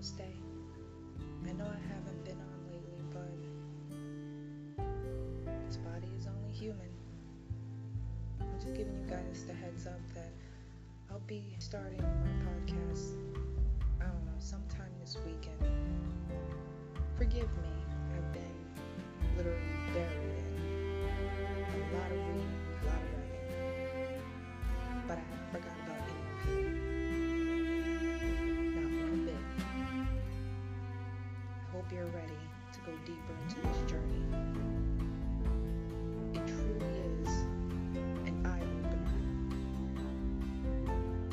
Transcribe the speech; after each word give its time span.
Namaste. 0.00 0.24
I 1.46 1.52
know 1.52 1.66
I 1.66 1.78
haven't 1.92 2.24
been 2.24 2.38
on 2.40 2.64
lately, 2.72 3.02
but 3.12 3.36
this 5.66 5.76
body 5.76 6.08
is 6.16 6.26
only 6.26 6.50
human. 6.52 6.88
I'm 8.40 8.58
just 8.58 8.74
giving 8.74 8.94
you 8.94 9.06
guys 9.06 9.44
the 9.46 9.52
heads 9.52 9.86
up 9.86 10.00
that 10.14 10.32
I'll 11.10 11.20
be 11.26 11.54
starting 11.58 12.00
my 12.00 12.32
podcast, 12.48 13.12
I 14.00 14.04
don't 14.04 14.24
know, 14.24 14.38
sometime 14.38 14.90
this 15.00 15.18
weekend. 15.26 15.60
Forgive 17.18 17.50
me, 17.58 17.68
I've 18.16 18.32
been 18.32 18.56
literally 19.36 19.58
buried 19.92 20.44
in 20.54 21.74
a 21.74 21.94
lot 21.94 22.10
of 22.10 22.16
reading, 22.16 22.52
a 22.82 22.86
lot 22.86 22.96
of 22.96 23.08
writing, 23.18 24.22
but 25.06 25.18
I 25.18 25.52
forgot 25.52 25.76
about 25.84 26.08
any 26.08 26.62
of 26.62 26.74
you. 26.74 26.79
Hope 31.80 31.92
you're 31.92 32.04
ready 32.06 32.36
to 32.74 32.80
go 32.80 32.92
deeper 33.06 33.32
into 33.48 33.56
this 33.66 33.90
journey. 33.90 34.22
It 36.34 36.46
truly 36.46 36.84
is 37.22 37.28
an 38.26 38.44
eye 38.44 38.60
opener. 38.84 39.08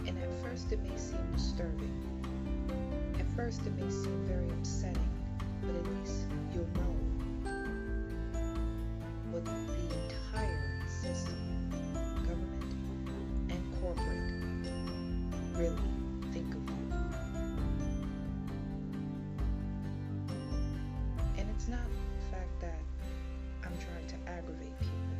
And 0.07 0.17
at 0.17 0.29
first, 0.41 0.71
it 0.71 0.81
may 0.83 0.95
seem 0.95 1.19
disturbing. 1.33 1.91
At 3.19 3.25
first, 3.35 3.65
it 3.65 3.75
may 3.77 3.89
seem 3.89 4.25
very 4.25 4.49
upsetting, 4.51 5.09
but 5.63 5.75
at 5.75 5.85
least 5.99 6.27
you'll 6.53 6.63
know 6.75 6.95
what 9.31 9.43
the 9.43 9.51
entire 9.51 10.87
system, 10.87 11.35
government 12.23 12.73
and 13.49 13.61
corporate, 13.81 14.71
really 15.57 16.06
it's 21.67 21.75
not 21.75 21.83
the 21.83 22.25
fact 22.31 22.61
that 22.61 22.79
I'm 23.65 23.73
trying 23.77 24.07
to 24.07 24.15
aggravate 24.31 24.79
people. 24.79 25.17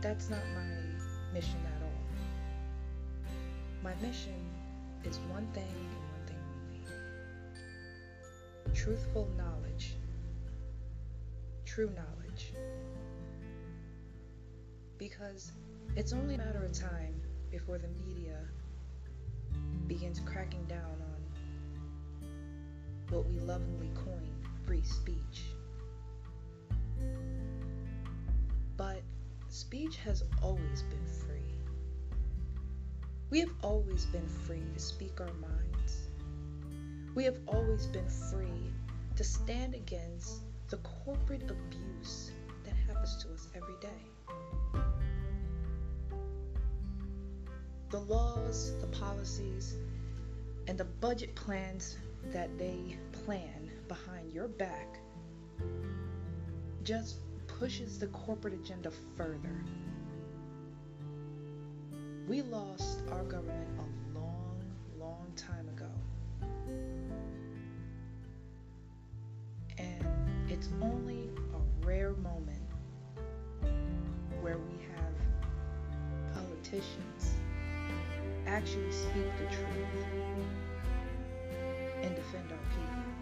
That's 0.00 0.30
not 0.30 0.38
my 0.54 1.34
mission 1.34 1.58
at 1.66 1.82
all. 1.82 2.02
My 3.82 3.94
mission 4.00 4.48
is 5.02 5.18
one 5.28 5.48
thing 5.52 5.64
and 5.64 5.90
one 6.12 6.24
thing 6.26 6.36
only 8.64 8.76
truthful 8.76 9.28
knowledge, 9.36 9.96
true 11.64 11.90
knowledge. 11.90 12.52
Because 14.98 15.50
it's 15.96 16.12
only 16.12 16.36
a 16.36 16.38
matter 16.38 16.62
of 16.64 16.72
time 16.72 17.20
before 17.50 17.78
the 17.78 17.88
media 18.06 18.38
begins 19.88 20.20
cracking 20.20 20.64
down 20.66 20.78
on 20.78 21.20
what 23.08 23.26
we 23.26 23.40
lovingly 23.40 23.90
coin 24.04 24.39
free 24.70 24.82
speech. 24.82 25.42
But 28.76 29.02
speech 29.48 29.96
has 29.96 30.22
always 30.44 30.82
been 30.82 31.06
free. 31.26 31.58
We 33.30 33.40
have 33.40 33.50
always 33.64 34.06
been 34.06 34.28
free 34.46 34.62
to 34.72 34.78
speak 34.78 35.20
our 35.20 35.32
minds. 35.32 36.10
We 37.16 37.24
have 37.24 37.38
always 37.48 37.88
been 37.88 38.08
free 38.08 38.70
to 39.16 39.24
stand 39.24 39.74
against 39.74 40.42
the 40.68 40.76
corporate 41.04 41.50
abuse 41.50 42.30
that 42.64 42.74
happens 42.86 43.16
to 43.24 43.32
us 43.32 43.48
every 43.56 43.74
day. 43.80 44.80
The 47.90 47.98
laws, 47.98 48.78
the 48.80 48.86
policies, 48.86 49.74
and 50.68 50.78
the 50.78 50.84
budget 50.84 51.34
plans 51.34 51.98
that 52.32 52.56
they 52.56 52.96
plan 53.24 53.59
behind 53.90 54.32
your 54.32 54.46
back 54.46 55.00
just 56.84 57.16
pushes 57.48 57.98
the 57.98 58.06
corporate 58.06 58.54
agenda 58.54 58.88
further. 59.16 59.64
We 62.28 62.42
lost 62.42 63.00
our 63.10 63.24
government 63.24 63.68
a 63.80 64.16
long, 64.16 64.62
long 64.96 65.26
time 65.34 65.68
ago. 65.70 65.90
And 69.76 70.06
it's 70.48 70.68
only 70.80 71.28
a 71.52 71.84
rare 71.84 72.12
moment 72.12 72.62
where 74.40 74.58
we 74.58 74.78
have 74.94 76.32
politicians 76.32 77.34
actually 78.46 78.92
speak 78.92 79.26
the 79.38 79.46
truth 79.46 80.46
and 82.02 82.14
defend 82.14 82.52
our 82.52 82.58
people. 82.70 83.19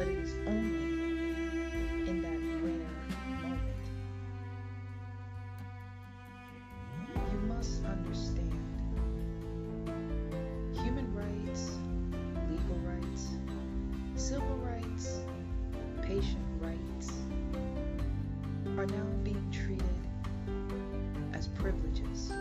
But 0.00 0.08
it 0.08 0.16
is 0.16 0.34
only 0.46 2.08
in 2.08 2.22
that 2.22 2.40
rare 2.64 2.88
moment. 3.42 3.60
You 7.30 7.38
must 7.40 7.84
understand 7.84 8.50
human 10.72 11.14
rights, 11.14 11.76
legal 12.48 12.76
rights, 12.76 13.28
civil 14.14 14.56
rights, 14.64 15.20
patient 16.00 16.46
rights 16.60 17.12
are 18.78 18.86
now 18.86 19.06
being 19.22 19.50
treated 19.52 19.84
as 21.34 21.48
privileges. 21.48 22.32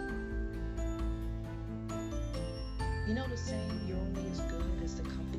You 3.05 3.15
know 3.15 3.27
the 3.27 3.35
saying, 3.35 3.81
you're 3.85 3.97
only 3.97 4.31
as 4.31 4.39
good 4.43 4.81
as 4.81 4.95
the 4.95 5.03
company 5.03 5.38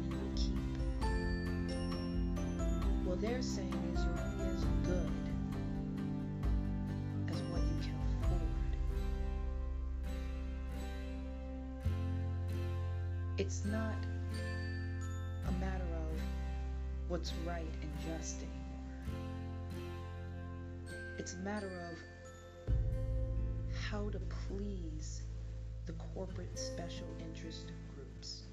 Their 3.21 3.43
saying 3.43 3.93
is 3.95 4.03
you're 4.03 4.19
only 4.19 4.47
as 4.55 4.65
good 4.83 5.13
as 7.29 7.43
what 7.51 7.61
you 7.61 7.79
can 7.83 8.01
afford. 8.23 8.77
It's 13.37 13.65
not 13.67 13.95
a 15.47 15.53
matter 15.61 15.85
of 15.85 16.19
what's 17.09 17.35
right 17.47 17.75
and 17.83 17.93
just 18.19 18.39
anymore. 18.39 18.57
It's 21.19 21.35
a 21.35 21.39
matter 21.41 21.71
of 21.91 21.99
how 23.91 24.09
to 24.09 24.21
please 24.49 25.25
the 25.85 25.93
corporate 26.15 26.59
special 26.59 27.09
interest 27.21 27.71
groups. 27.95 28.45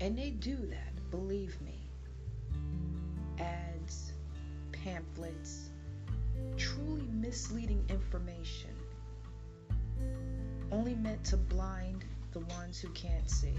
And 0.00 0.18
they 0.18 0.30
do 0.30 0.56
that, 0.56 1.10
believe 1.12 1.60
me. 1.60 1.87
Pamphlets, 4.84 5.70
truly 6.56 7.08
misleading 7.12 7.84
information, 7.88 8.70
only 10.70 10.94
meant 10.94 11.24
to 11.24 11.36
blind 11.36 12.04
the 12.32 12.40
ones 12.40 12.80
who 12.80 12.88
can't 12.90 13.28
see. 13.30 13.54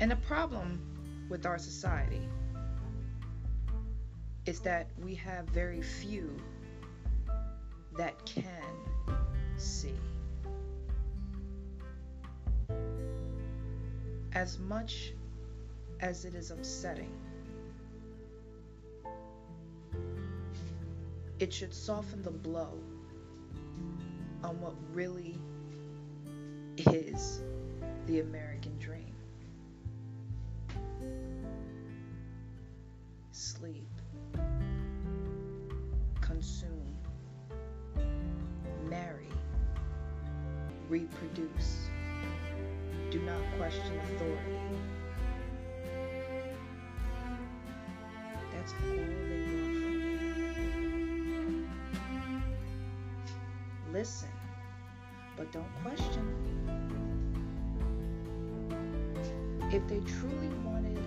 And 0.00 0.10
the 0.10 0.16
problem 0.16 1.26
with 1.28 1.46
our 1.46 1.58
society 1.58 2.28
is 4.46 4.60
that 4.60 4.88
we 5.00 5.14
have 5.14 5.46
very 5.50 5.80
few 5.80 6.36
that 7.96 8.24
can 8.26 8.44
see. 9.56 9.94
As 14.34 14.58
much 14.58 15.12
as 16.02 16.24
it 16.24 16.34
is 16.34 16.50
upsetting, 16.50 17.12
it 21.38 21.52
should 21.52 21.72
soften 21.72 22.20
the 22.24 22.30
blow 22.30 22.76
on 24.42 24.60
what 24.60 24.74
really 24.92 25.36
is 26.76 27.40
the 28.06 28.18
American 28.18 28.76
dream. 28.78 29.14
Sleep, 33.30 33.88
consume, 36.20 36.96
marry, 38.88 39.28
reproduce. 40.88 41.88
Do 43.10 43.20
not 43.20 43.40
question 43.56 43.98
authority. 43.98 45.01
Listen, 53.92 54.30
but 55.36 55.52
don't 55.52 55.66
question. 55.82 56.26
If 59.70 59.86
they 59.86 60.00
truly 60.00 60.48
wanted 60.64 60.98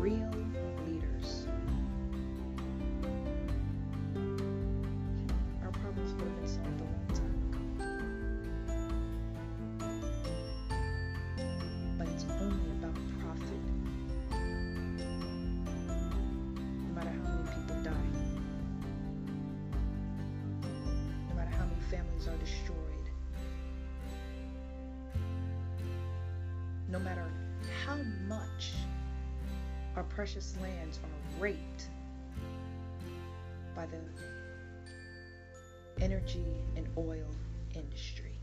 real 0.00 0.30
no 26.88 26.98
matter 26.98 27.24
how 27.84 27.96
much 28.26 28.72
our 29.96 30.04
precious 30.04 30.56
lands 30.62 30.98
are 30.98 31.40
raped 31.40 31.88
by 33.74 33.86
the 33.86 33.98
energy 36.02 36.46
and 36.76 36.88
oil 36.96 37.28
industry. 37.74 38.38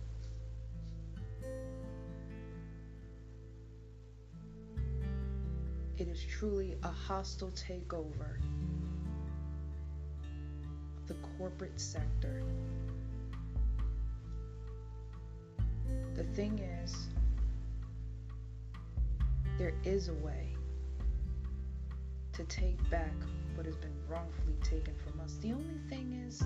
It 5.97 6.07
is 6.09 6.23
truly 6.23 6.75
a 6.83 6.89
hostile 6.89 7.51
takeover 7.51 8.37
of 10.97 11.07
the 11.07 11.15
corporate 11.37 11.79
sector. 11.79 12.43
The 16.15 16.23
thing 16.23 16.59
is, 16.59 17.07
there 19.65 19.73
is 19.83 20.09
a 20.09 20.13
way 20.13 20.55
to 22.31 22.43
take 22.43 22.77
back 22.91 23.15
what 23.55 23.65
has 23.65 23.75
been 23.75 23.95
wrongfully 24.07 24.53
taken 24.61 24.93
from 25.03 25.19
us. 25.19 25.37
The 25.41 25.53
only 25.53 25.79
thing 25.89 26.23
is, 26.27 26.43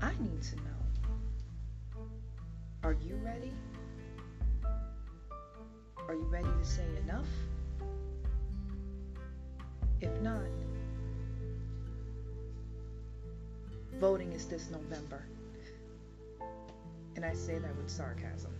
I 0.00 0.12
need 0.20 0.42
to 0.42 0.56
know 0.56 2.06
are 2.84 2.92
you 2.92 3.16
ready? 3.16 3.50
Are 4.62 6.14
you 6.14 6.28
ready 6.30 6.46
to 6.46 6.64
say 6.64 6.84
enough? 7.02 7.26
If 10.00 10.20
not, 10.20 10.46
voting 13.98 14.32
is 14.32 14.46
this 14.46 14.70
November. 14.70 15.26
And 17.16 17.24
I 17.24 17.34
say 17.34 17.58
that 17.58 17.76
with 17.76 17.90
sarcasm. 17.90 18.52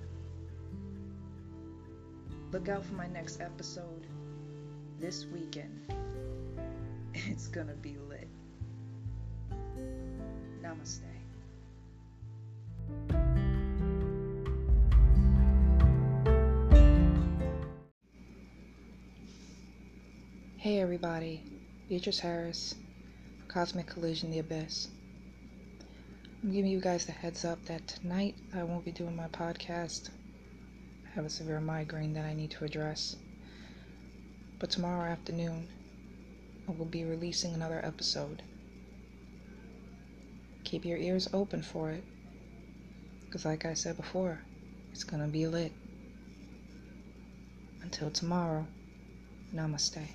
Look 2.56 2.70
out 2.70 2.86
for 2.86 2.94
my 2.94 3.06
next 3.08 3.42
episode 3.42 4.06
this 4.98 5.26
weekend. 5.26 5.92
It's 7.14 7.48
gonna 7.48 7.74
be 7.74 7.98
lit. 8.08 8.28
Namaste. 10.62 11.02
Hey 20.56 20.80
everybody, 20.80 21.42
Beatrice 21.90 22.20
Harris, 22.20 22.74
Cosmic 23.48 23.86
Collision 23.86 24.30
The 24.30 24.38
Abyss. 24.38 24.88
I'm 26.42 26.52
giving 26.52 26.70
you 26.70 26.80
guys 26.80 27.04
the 27.04 27.12
heads 27.12 27.44
up 27.44 27.62
that 27.66 27.86
tonight 27.86 28.34
I 28.54 28.62
won't 28.62 28.86
be 28.86 28.92
doing 28.92 29.14
my 29.14 29.28
podcast. 29.28 30.08
Have 31.16 31.24
a 31.24 31.30
severe 31.30 31.60
migraine 31.60 32.12
that 32.12 32.26
I 32.26 32.34
need 32.34 32.50
to 32.50 32.66
address. 32.66 33.16
But 34.58 34.68
tomorrow 34.68 35.10
afternoon, 35.10 35.66
I 36.68 36.72
will 36.72 36.84
be 36.84 37.04
releasing 37.04 37.54
another 37.54 37.80
episode. 37.82 38.42
Keep 40.64 40.84
your 40.84 40.98
ears 40.98 41.26
open 41.32 41.62
for 41.62 41.90
it. 41.90 42.04
Because, 43.24 43.46
like 43.46 43.64
I 43.64 43.72
said 43.72 43.96
before, 43.96 44.42
it's 44.92 45.04
gonna 45.04 45.26
be 45.26 45.46
lit. 45.46 45.72
Until 47.80 48.10
tomorrow, 48.10 48.66
namaste. 49.54 50.06